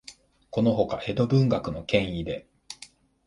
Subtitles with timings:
[0.49, 2.47] このほか、江戸文学の権威で、